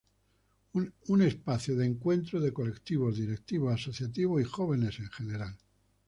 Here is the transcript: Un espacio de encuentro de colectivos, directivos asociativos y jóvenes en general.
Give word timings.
Un 1.09 1.21
espacio 1.21 1.75
de 1.75 1.85
encuentro 1.85 2.41
de 2.41 2.51
colectivos, 2.51 3.17
directivos 3.17 3.71
asociativos 3.75 4.41
y 4.41 4.45
jóvenes 4.45 4.97
en 4.97 5.09
general. 5.11 5.55